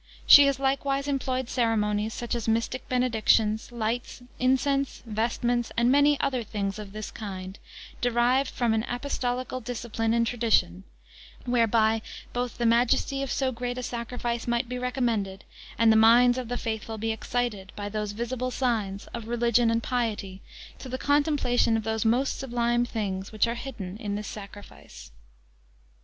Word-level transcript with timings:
She 0.25 0.47
has 0.47 0.59
likewise 0.59 1.07
employed 1.07 1.47
ceremonies, 1.47 2.15
such 2.15 2.33
as 2.33 2.47
mystic 2.47 2.89
benedictions, 2.89 3.71
lights, 3.71 4.23
incense, 4.39 5.03
vestments, 5.05 5.71
and 5.77 5.91
many 5.91 6.19
other 6.19 6.41
things 6.41 6.79
of 6.79 6.91
this 6.91 7.11
kind, 7.11 7.59
derived 8.01 8.49
from 8.49 8.73
an 8.73 8.83
apostolical 8.89 9.59
discipline 9.61 10.11
and 10.15 10.25
tradition, 10.25 10.85
whereby 11.45 12.01
both 12.33 12.57
the 12.57 12.65
majesty 12.65 13.21
of 13.21 13.31
so 13.31 13.51
great 13.51 13.77
a 13.77 13.83
sacrifice 13.83 14.47
might 14.47 14.67
be 14.67 14.79
recommended, 14.79 15.43
and 15.77 15.91
the 15.91 15.95
minds 15.95 16.39
of 16.39 16.47
the 16.47 16.57
faithful 16.57 16.97
be 16.97 17.11
excited, 17.11 17.71
by 17.75 17.87
those 17.87 18.13
visible 18.13 18.49
signs 18.49 19.05
of 19.13 19.27
religion 19.27 19.69
and 19.69 19.83
piety, 19.83 20.41
to 20.79 20.89
the 20.89 20.97
contemplation 20.97 21.77
of 21.77 21.83
those 21.83 22.05
most 22.05 22.39
sublime 22.39 22.85
things 22.85 23.31
which 23.31 23.45
are 23.45 23.53
hidden 23.53 23.97
in 23.97 24.15
this 24.15 24.27
sacrifice. 24.27 25.11